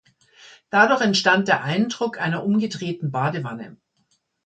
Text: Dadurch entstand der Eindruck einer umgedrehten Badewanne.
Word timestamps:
Dadurch 0.71 1.01
entstand 1.01 1.47
der 1.47 1.63
Eindruck 1.63 2.19
einer 2.19 2.43
umgedrehten 2.43 3.11
Badewanne. 3.11 3.77